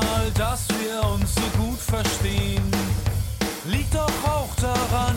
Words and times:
mal, 0.00 0.30
dass 0.36 0.66
wir 0.68 1.02
uns 1.12 1.34
so 1.34 1.46
gut 1.58 1.78
verstehen. 1.78 2.64
Liegt 3.66 3.94
doch 3.94 4.18
auch 4.24 4.54
daran, 4.60 5.13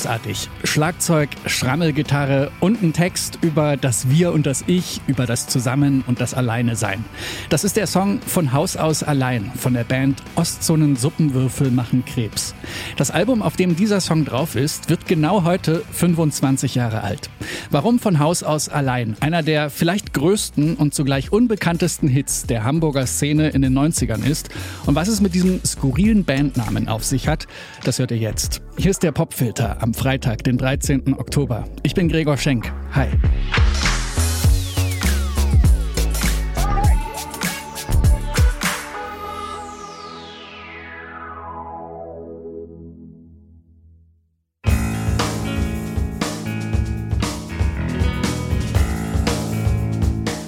Großartig. 0.00 0.48
Schlagzeug, 0.64 1.28
Schrammelgitarre 1.44 2.50
und 2.60 2.82
ein 2.82 2.94
Text 2.94 3.36
über 3.42 3.76
das 3.76 4.08
Wir 4.08 4.32
und 4.32 4.46
das 4.46 4.64
Ich, 4.66 5.02
über 5.06 5.26
das 5.26 5.46
Zusammen 5.46 6.02
und 6.06 6.22
das 6.22 6.32
Alleine 6.32 6.74
sein. 6.74 7.04
Das 7.50 7.64
ist 7.64 7.76
der 7.76 7.86
Song 7.86 8.18
von 8.22 8.54
Haus 8.54 8.78
aus 8.78 9.02
allein 9.02 9.52
von 9.56 9.74
der 9.74 9.84
Band 9.84 10.22
Ostzonen 10.36 10.96
Suppenwürfel 10.96 11.70
machen 11.70 12.02
Krebs. 12.06 12.54
Das 12.96 13.10
Album, 13.10 13.42
auf 13.42 13.56
dem 13.56 13.76
dieser 13.76 14.00
Song 14.00 14.24
drauf 14.24 14.56
ist, 14.56 14.88
wird 14.88 15.04
genau 15.04 15.44
heute 15.44 15.82
25 15.92 16.76
Jahre 16.76 17.02
alt. 17.02 17.28
Warum 17.70 17.98
von 17.98 18.20
Haus 18.20 18.42
aus 18.42 18.70
allein? 18.70 19.16
Einer 19.20 19.42
der 19.42 19.68
vielleicht 19.68 20.14
größten 20.14 20.76
und 20.76 20.94
zugleich 20.94 21.30
unbekanntesten 21.30 22.08
Hits 22.08 22.46
der 22.46 22.64
Hamburger 22.64 23.06
Szene 23.06 23.50
in 23.50 23.60
den 23.60 23.78
90ern 23.78 24.24
ist. 24.24 24.48
Und 24.86 24.94
was 24.94 25.08
es 25.08 25.20
mit 25.20 25.34
diesem 25.34 25.62
skurrilen 25.62 26.24
Bandnamen 26.24 26.88
auf 26.88 27.04
sich 27.04 27.28
hat, 27.28 27.46
das 27.84 27.98
hört 27.98 28.12
ihr 28.12 28.16
jetzt. 28.16 28.62
Hier 28.78 28.90
ist 28.90 29.02
der 29.02 29.12
Popfilter 29.12 29.82
am 29.82 29.89
Freitag, 29.94 30.44
den 30.44 30.58
13. 30.58 31.14
Oktober. 31.18 31.64
Ich 31.82 31.94
bin 31.94 32.08
Gregor 32.08 32.36
Schenk. 32.36 32.72
Hi. 32.94 33.08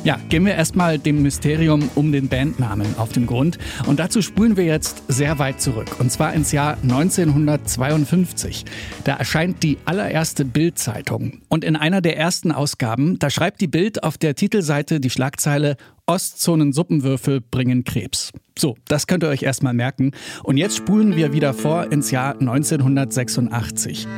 Ja, 0.04 0.18
gehen 0.28 0.44
wir 0.44 0.54
erstmal 0.56 0.98
dem 0.98 1.22
Mysterium 1.22 1.88
um 1.94 2.10
den 2.10 2.26
Bandnamen 2.28 2.98
auf 2.98 3.12
den 3.12 3.26
Grund. 3.26 3.58
Und 3.86 4.00
dazu 4.00 4.20
spulen 4.20 4.56
wir 4.56 4.64
jetzt 4.64 5.04
sehr 5.06 5.38
weit 5.38 5.60
zurück. 5.60 6.00
Und 6.00 6.10
zwar 6.10 6.34
ins 6.34 6.50
Jahr 6.50 6.76
1952. 6.82 8.64
Da 9.04 9.14
erscheint 9.14 9.62
die 9.62 9.78
allererste 9.84 10.44
Bild-Zeitung. 10.44 11.42
Und 11.48 11.64
in 11.64 11.76
einer 11.76 12.00
der 12.00 12.16
ersten 12.16 12.50
Ausgaben, 12.50 13.20
da 13.20 13.30
schreibt 13.30 13.60
die 13.60 13.68
Bild 13.68 14.02
auf 14.02 14.18
der 14.18 14.34
Titelseite 14.34 14.98
die 14.98 15.10
Schlagzeile 15.10 15.76
Ostzonen-Suppenwürfel 16.06 17.40
bringen 17.40 17.84
Krebs. 17.84 18.32
So, 18.58 18.76
das 18.88 19.06
könnt 19.06 19.22
ihr 19.22 19.28
euch 19.28 19.44
erstmal 19.44 19.72
merken. 19.72 20.10
Und 20.42 20.56
jetzt 20.56 20.76
spulen 20.76 21.14
wir 21.14 21.32
wieder 21.32 21.54
vor 21.54 21.92
ins 21.92 22.10
Jahr 22.10 22.40
1986. 22.40 24.08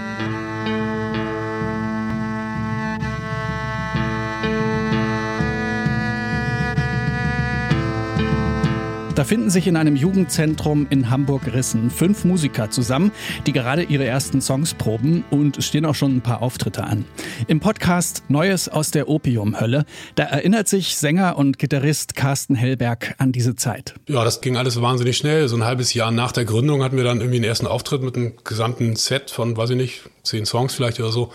Da 9.14 9.22
finden 9.22 9.48
sich 9.48 9.68
in 9.68 9.76
einem 9.76 9.94
Jugendzentrum 9.94 10.88
in 10.90 11.08
Hamburg-Rissen 11.08 11.88
fünf 11.88 12.24
Musiker 12.24 12.70
zusammen, 12.70 13.12
die 13.46 13.52
gerade 13.52 13.84
ihre 13.84 14.04
ersten 14.04 14.40
Songs 14.40 14.74
proben 14.74 15.22
und 15.30 15.62
stehen 15.62 15.86
auch 15.86 15.94
schon 15.94 16.16
ein 16.16 16.20
paar 16.20 16.42
Auftritte 16.42 16.82
an. 16.82 17.04
Im 17.46 17.60
Podcast 17.60 18.24
Neues 18.26 18.68
aus 18.68 18.90
der 18.90 19.08
Opiumhölle, 19.08 19.84
da 20.16 20.24
erinnert 20.24 20.66
sich 20.66 20.96
Sänger 20.96 21.38
und 21.38 21.60
Gitarrist 21.60 22.16
Carsten 22.16 22.56
Hellberg 22.56 23.14
an 23.18 23.30
diese 23.30 23.54
Zeit. 23.54 23.94
Ja, 24.08 24.24
das 24.24 24.40
ging 24.40 24.56
alles 24.56 24.82
wahnsinnig 24.82 25.16
schnell. 25.16 25.46
So 25.46 25.54
ein 25.54 25.64
halbes 25.64 25.94
Jahr 25.94 26.10
nach 26.10 26.32
der 26.32 26.44
Gründung 26.44 26.82
hatten 26.82 26.96
wir 26.96 27.04
dann 27.04 27.20
irgendwie 27.20 27.38
den 27.38 27.48
ersten 27.48 27.68
Auftritt 27.68 28.02
mit 28.02 28.16
einem 28.16 28.32
gesamten 28.42 28.96
Set 28.96 29.30
von, 29.30 29.56
weiß 29.56 29.70
ich 29.70 29.76
nicht, 29.76 30.02
zehn 30.24 30.44
Songs 30.44 30.74
vielleicht 30.74 30.98
oder 30.98 31.12
so. 31.12 31.32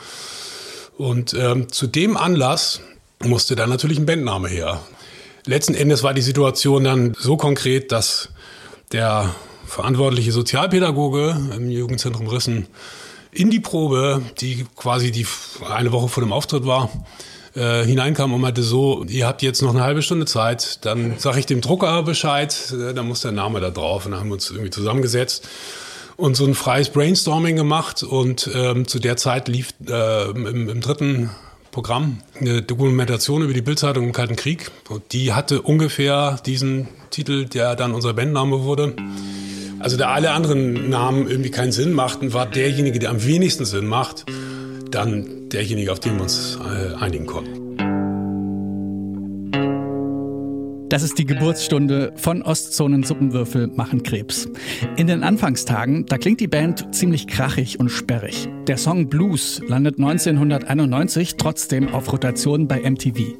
Und 0.97 1.33
ähm, 1.33 1.71
zu 1.71 1.87
dem 1.87 2.17
Anlass 2.17 2.81
musste 3.23 3.55
dann 3.55 3.69
natürlich 3.69 3.99
ein 3.99 4.05
Bandname 4.05 4.49
her. 4.49 4.81
Letzten 5.45 5.73
Endes 5.73 6.03
war 6.03 6.13
die 6.13 6.21
Situation 6.21 6.83
dann 6.83 7.15
so 7.17 7.37
konkret, 7.37 7.91
dass 7.91 8.29
der 8.91 9.33
verantwortliche 9.65 10.31
Sozialpädagoge 10.31 11.37
im 11.55 11.69
Jugendzentrum 11.69 12.27
Rissen 12.27 12.67
in 13.31 13.49
die 13.49 13.59
Probe, 13.59 14.21
die 14.39 14.65
quasi 14.75 15.11
die 15.11 15.25
eine 15.69 15.91
Woche 15.91 16.09
vor 16.09 16.23
dem 16.23 16.33
Auftritt 16.33 16.65
war, 16.65 16.89
äh, 17.55 17.83
hineinkam 17.83 18.33
und 18.33 18.41
meinte 18.41 18.63
so, 18.63 19.03
ihr 19.07 19.27
habt 19.27 19.41
jetzt 19.41 19.61
noch 19.61 19.71
eine 19.71 19.81
halbe 19.81 20.01
Stunde 20.01 20.25
Zeit, 20.25 20.85
dann 20.85 21.17
sage 21.17 21.39
ich 21.39 21.45
dem 21.45 21.61
Drucker 21.61 22.03
Bescheid, 22.03 22.73
äh, 22.73 22.93
dann 22.93 23.07
muss 23.07 23.21
der 23.21 23.31
Name 23.31 23.59
da 23.59 23.69
drauf. 23.69 24.05
Und 24.05 24.11
dann 24.11 24.21
haben 24.21 24.29
wir 24.29 24.35
uns 24.35 24.49
irgendwie 24.49 24.71
zusammengesetzt 24.71 25.47
und 26.15 26.35
so 26.35 26.45
ein 26.45 26.53
freies 26.53 26.89
Brainstorming 26.89 27.55
gemacht 27.55 28.03
und 28.03 28.49
ähm, 28.53 28.87
zu 28.87 28.99
der 28.99 29.17
Zeit 29.17 29.47
lief 29.47 29.73
äh, 29.87 30.29
im, 30.31 30.69
im 30.69 30.81
dritten 30.81 31.29
Programm, 31.71 32.17
eine 32.39 32.61
Dokumentation 32.61 33.43
über 33.43 33.53
die 33.53 33.61
Bildzeitung 33.61 34.05
im 34.05 34.11
Kalten 34.11 34.35
Krieg. 34.35 34.71
Und 34.89 35.13
die 35.13 35.33
hatte 35.33 35.61
ungefähr 35.61 36.39
diesen 36.45 36.87
Titel, 37.09 37.45
der 37.45 37.75
dann 37.75 37.93
unser 37.93 38.13
Bandname 38.13 38.63
wurde. 38.63 38.95
Also 39.79 39.95
da 39.97 40.09
alle 40.09 40.31
anderen 40.31 40.89
Namen 40.89 41.29
irgendwie 41.29 41.51
keinen 41.51 41.71
Sinn 41.71 41.93
machten, 41.93 42.33
war 42.33 42.45
derjenige, 42.45 42.99
der 42.99 43.11
am 43.11 43.23
wenigsten 43.23 43.65
Sinn 43.65 43.87
macht, 43.87 44.25
dann 44.91 45.49
derjenige, 45.49 45.91
auf 45.91 45.99
den 45.99 46.15
wir 46.15 46.23
uns 46.23 46.57
äh, 46.57 46.95
einigen 46.95 47.25
konnten. 47.25 47.58
Das 50.89 51.03
ist 51.03 51.19
die 51.19 51.25
Geburtsstunde 51.25 52.13
von 52.15 52.41
Ostzonen 52.41 53.03
Suppenwürfel 53.03 53.67
machen 53.67 54.01
Krebs. 54.01 54.49
In 54.97 55.05
den 55.05 55.23
Anfangstagen, 55.23 56.07
da 56.07 56.17
klingt 56.17 56.39
die 56.39 56.47
Band 56.47 56.95
ziemlich 56.95 57.27
krachig 57.27 57.79
und 57.79 57.89
sperrig. 57.89 58.49
Der 58.65 58.77
Song 58.77 59.07
Blues 59.07 59.61
landet 59.67 59.99
1991 59.99 61.35
trotzdem 61.37 61.93
auf 61.93 62.11
Rotation 62.11 62.67
bei 62.67 62.81
MTV. 62.89 63.35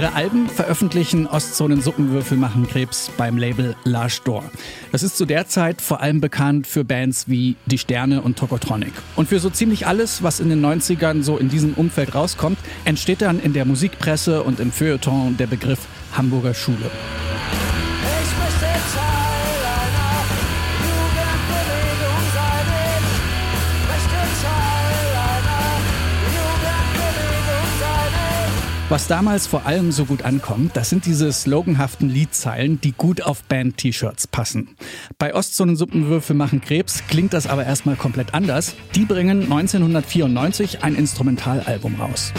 Ihre 0.00 0.14
Alben 0.14 0.48
veröffentlichen 0.48 1.26
Ostzonen 1.26 1.82
Suppenwürfel 1.82 2.38
machen 2.38 2.66
Krebs 2.66 3.10
beim 3.18 3.36
Label 3.36 3.76
Large 3.84 4.20
Door. 4.24 4.44
Das 4.92 5.02
ist 5.02 5.18
zu 5.18 5.26
der 5.26 5.46
Zeit 5.46 5.82
vor 5.82 6.00
allem 6.00 6.22
bekannt 6.22 6.66
für 6.66 6.84
Bands 6.84 7.28
wie 7.28 7.56
Die 7.66 7.76
Sterne 7.76 8.22
und 8.22 8.38
Tokotronic. 8.38 8.94
Und 9.14 9.28
für 9.28 9.40
so 9.40 9.50
ziemlich 9.50 9.86
alles, 9.86 10.22
was 10.22 10.40
in 10.40 10.48
den 10.48 10.64
90ern 10.64 11.22
so 11.22 11.36
in 11.36 11.50
diesem 11.50 11.74
Umfeld 11.74 12.14
rauskommt, 12.14 12.56
entsteht 12.86 13.20
dann 13.20 13.40
in 13.40 13.52
der 13.52 13.66
Musikpresse 13.66 14.42
und 14.42 14.58
im 14.58 14.72
Feuilleton 14.72 15.36
der 15.36 15.48
Begriff 15.48 15.80
Hamburger 16.16 16.54
Schule. 16.54 16.90
Was 28.90 29.06
damals 29.06 29.46
vor 29.46 29.66
allem 29.66 29.92
so 29.92 30.04
gut 30.04 30.22
ankommt, 30.22 30.76
das 30.76 30.90
sind 30.90 31.06
diese 31.06 31.32
sloganhaften 31.32 32.08
Liedzeilen, 32.08 32.80
die 32.80 32.90
gut 32.90 33.22
auf 33.22 33.44
Band-T-Shirts 33.44 34.26
passen. 34.26 34.74
Bei 35.16 35.32
Ostzonen 35.32 35.76
Suppenwürfel 35.76 36.34
machen 36.34 36.60
Krebs 36.60 37.04
klingt 37.06 37.32
das 37.32 37.46
aber 37.46 37.64
erstmal 37.64 37.94
komplett 37.94 38.34
anders. 38.34 38.74
Die 38.96 39.04
bringen 39.04 39.44
1994 39.44 40.82
ein 40.82 40.96
Instrumentalalbum 40.96 42.00
raus. 42.00 42.32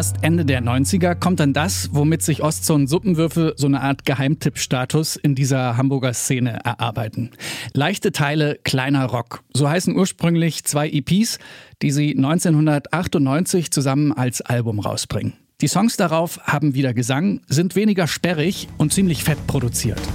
Erst 0.00 0.22
Ende 0.22 0.46
der 0.46 0.62
90er 0.62 1.14
kommt 1.14 1.40
dann 1.40 1.52
das, 1.52 1.90
womit 1.92 2.22
sich 2.22 2.42
Ostzonen 2.42 2.86
Suppenwürfel 2.86 3.52
so 3.58 3.66
eine 3.66 3.82
Art 3.82 4.06
Geheimtippstatus 4.06 5.16
in 5.16 5.34
dieser 5.34 5.76
Hamburger 5.76 6.14
Szene 6.14 6.58
erarbeiten. 6.64 7.32
Leichte 7.74 8.10
Teile, 8.10 8.58
kleiner 8.64 9.04
Rock. 9.04 9.42
So 9.52 9.68
heißen 9.68 9.94
ursprünglich 9.94 10.64
zwei 10.64 10.88
EPs, 10.88 11.38
die 11.82 11.90
sie 11.90 12.16
1998 12.16 13.70
zusammen 13.70 14.12
als 14.12 14.40
Album 14.40 14.78
rausbringen. 14.78 15.34
Die 15.60 15.68
Songs 15.68 15.98
darauf 15.98 16.40
haben 16.44 16.72
wieder 16.72 16.94
Gesang, 16.94 17.42
sind 17.46 17.76
weniger 17.76 18.06
sperrig 18.06 18.68
und 18.78 18.94
ziemlich 18.94 19.22
fett 19.22 19.46
produziert. 19.46 20.00
Ich 20.00 20.06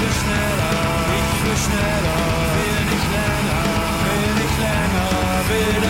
will 0.00 0.08
schneller, 0.18 0.72
ich 1.14 1.44
will 1.46 1.56
schneller, 1.62 2.18
will 2.58 2.84
nicht 2.90 3.08
länger, 3.14 3.62
will 4.02 4.34
nicht 4.34 4.58
länger, 4.58 5.82
will 5.82 5.87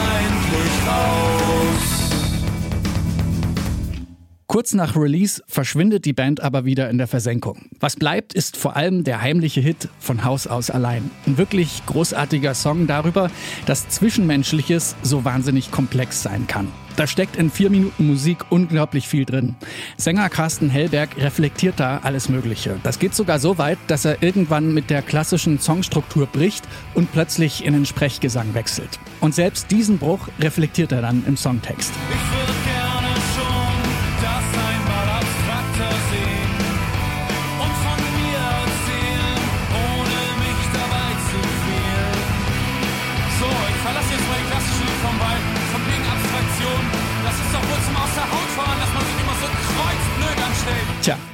Kurz 4.50 4.72
nach 4.72 4.96
Release 4.96 5.42
verschwindet 5.46 6.06
die 6.06 6.14
Band 6.14 6.40
aber 6.40 6.64
wieder 6.64 6.88
in 6.88 6.96
der 6.96 7.06
Versenkung. 7.06 7.66
Was 7.80 7.96
bleibt, 7.96 8.32
ist 8.32 8.56
vor 8.56 8.76
allem 8.76 9.04
der 9.04 9.20
heimliche 9.20 9.60
Hit 9.60 9.90
von 10.00 10.24
Haus 10.24 10.46
aus 10.46 10.70
allein. 10.70 11.10
Ein 11.26 11.36
wirklich 11.36 11.84
großartiger 11.84 12.54
Song 12.54 12.86
darüber, 12.86 13.30
dass 13.66 13.90
Zwischenmenschliches 13.90 14.96
so 15.02 15.26
wahnsinnig 15.26 15.70
komplex 15.70 16.22
sein 16.22 16.46
kann. 16.46 16.68
Da 16.96 17.06
steckt 17.06 17.36
in 17.36 17.50
vier 17.50 17.68
Minuten 17.68 18.06
Musik 18.06 18.46
unglaublich 18.48 19.06
viel 19.06 19.26
drin. 19.26 19.54
Sänger 19.98 20.30
Carsten 20.30 20.70
Hellberg 20.70 21.18
reflektiert 21.18 21.78
da 21.78 21.98
alles 22.02 22.30
Mögliche. 22.30 22.80
Das 22.84 22.98
geht 22.98 23.14
sogar 23.14 23.38
so 23.38 23.58
weit, 23.58 23.78
dass 23.86 24.06
er 24.06 24.22
irgendwann 24.22 24.72
mit 24.72 24.88
der 24.88 25.02
klassischen 25.02 25.60
Songstruktur 25.60 26.24
bricht 26.26 26.66
und 26.94 27.12
plötzlich 27.12 27.66
in 27.66 27.74
den 27.74 27.84
Sprechgesang 27.84 28.54
wechselt. 28.54 28.98
Und 29.20 29.34
selbst 29.34 29.70
diesen 29.70 29.98
Bruch 29.98 30.26
reflektiert 30.40 30.90
er 30.90 31.02
dann 31.02 31.22
im 31.26 31.36
Songtext. 31.36 31.92
Ich 32.10 32.27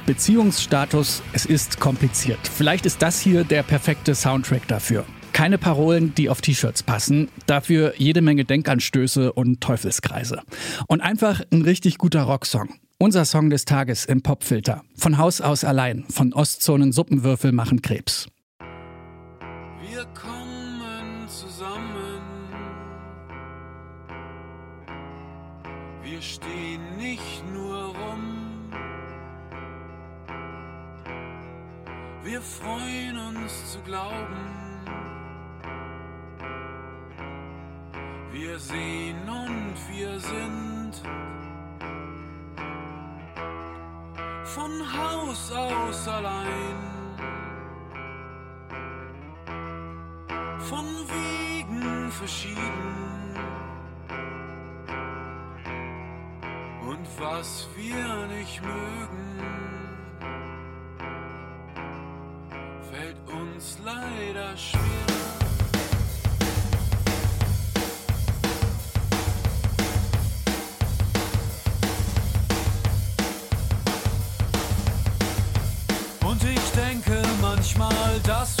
Beziehungsstatus, 0.05 1.23
es 1.33 1.47
ist 1.47 1.79
kompliziert. 1.79 2.39
Vielleicht 2.43 2.85
ist 2.85 3.01
das 3.01 3.19
hier 3.19 3.43
der 3.43 3.63
perfekte 3.63 4.13
Soundtrack 4.13 4.67
dafür. 4.67 5.03
Keine 5.33 5.57
Parolen, 5.57 6.13
die 6.13 6.29
auf 6.29 6.41
T-Shirts 6.41 6.83
passen, 6.83 7.29
dafür 7.47 7.95
jede 7.97 8.21
Menge 8.21 8.45
Denkanstöße 8.45 9.33
und 9.33 9.61
Teufelskreise. 9.61 10.43
Und 10.87 11.01
einfach 11.01 11.41
ein 11.51 11.63
richtig 11.63 11.97
guter 11.97 12.21
Rocksong. 12.21 12.75
Unser 12.99 13.25
Song 13.25 13.49
des 13.49 13.65
Tages 13.65 14.05
im 14.05 14.21
Popfilter. 14.21 14.83
Von 14.95 15.17
Haus 15.17 15.41
aus 15.41 15.63
allein. 15.63 16.05
Von 16.09 16.33
Ostzonen 16.33 16.91
Suppenwürfel 16.91 17.51
machen 17.51 17.81
Krebs. 17.81 18.27
Wir 19.89 20.05
kommen 20.13 21.27
zusammen. 21.27 22.21
Wir 26.03 26.21
stehen 26.21 26.97
nicht 26.97 27.43
nur 27.51 27.87
rum. 27.87 28.44
Wir 32.25 32.41
freuen 32.41 33.17
uns 33.17 33.71
zu 33.73 33.79
glauben. 33.81 34.45
Wir 38.31 38.57
sehen 38.57 39.29
und 39.29 39.75
wir 39.91 40.19
sind 40.19 40.93
von 44.43 44.71
Haus 44.97 45.51
aus 45.51 46.07
allein. 46.07 46.95
von 50.69 50.85
Wegen 50.85 52.11
verschieden. 52.11 53.35
Und 56.89 57.07
was 57.19 57.69
wir 57.75 58.27
nicht 58.27 58.61
mögen, 58.63 58.94
Und 76.23 76.41
ich 76.43 76.71
denke 76.71 77.21
manchmal, 77.41 77.91
dass 78.23 78.55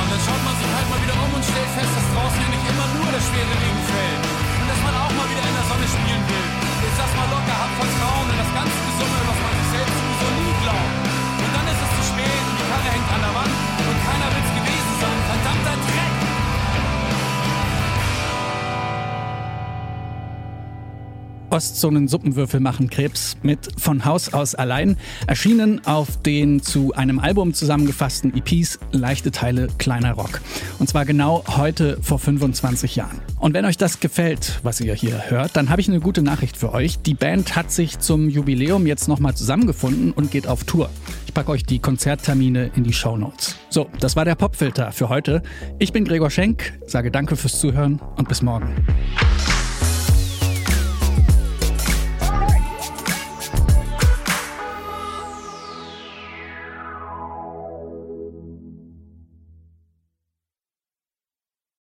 und 0.00 0.10
dann 0.10 0.20
schaut 0.24 0.42
man 0.44 0.54
sich 0.56 0.70
halt 0.72 0.88
mal 0.90 1.02
wieder 1.02 1.16
um 1.24 1.34
und 1.34 1.44
stellt 1.44 1.70
fest, 1.76 1.92
dass 1.96 2.06
draußen 2.14 2.40
ja 2.40 2.48
nicht 2.48 2.64
immer 2.70 2.88
nur 2.96 3.12
das 3.12 3.24
schwere 3.28 3.54
Leben 3.60 3.82
fällt. 3.88 4.01
Ostzonen-Suppenwürfel 21.52 22.60
machen 22.60 22.88
Krebs 22.88 23.36
mit 23.42 23.68
Von 23.78 24.06
Haus 24.06 24.32
aus 24.32 24.54
allein, 24.54 24.96
erschienen 25.26 25.86
auf 25.86 26.20
den 26.22 26.62
zu 26.62 26.94
einem 26.94 27.18
Album 27.18 27.52
zusammengefassten 27.52 28.34
EPs 28.34 28.78
Leichte 28.90 29.30
Teile 29.30 29.68
Kleiner 29.78 30.12
Rock. 30.12 30.40
Und 30.78 30.88
zwar 30.88 31.04
genau 31.04 31.44
heute 31.46 31.98
vor 32.00 32.18
25 32.18 32.96
Jahren. 32.96 33.20
Und 33.38 33.52
wenn 33.52 33.66
euch 33.66 33.76
das 33.76 34.00
gefällt, 34.00 34.60
was 34.62 34.80
ihr 34.80 34.94
hier 34.94 35.30
hört, 35.30 35.54
dann 35.54 35.68
habe 35.68 35.82
ich 35.82 35.88
eine 35.88 36.00
gute 36.00 36.22
Nachricht 36.22 36.56
für 36.56 36.72
euch. 36.72 36.98
Die 37.02 37.14
Band 37.14 37.54
hat 37.54 37.70
sich 37.70 37.98
zum 37.98 38.30
Jubiläum 38.30 38.86
jetzt 38.86 39.06
nochmal 39.06 39.34
zusammengefunden 39.34 40.12
und 40.12 40.30
geht 40.30 40.46
auf 40.46 40.64
Tour. 40.64 40.88
Ich 41.26 41.34
packe 41.34 41.50
euch 41.50 41.64
die 41.64 41.78
Konzerttermine 41.78 42.70
in 42.74 42.84
die 42.84 42.92
Show 42.92 43.16
Notes. 43.16 43.56
So, 43.68 43.88
das 44.00 44.16
war 44.16 44.24
der 44.24 44.36
Popfilter 44.36 44.92
für 44.92 45.10
heute. 45.10 45.42
Ich 45.78 45.92
bin 45.92 46.04
Gregor 46.04 46.30
Schenk, 46.30 46.78
sage 46.86 47.10
danke 47.10 47.36
fürs 47.36 47.60
Zuhören 47.60 48.00
und 48.16 48.28
bis 48.28 48.40
morgen. 48.40 48.74